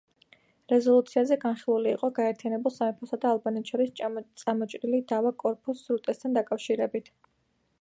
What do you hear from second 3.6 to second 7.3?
შორის წამოჭრილი დავა კორფუს სრუტესთან დაკავშირებით.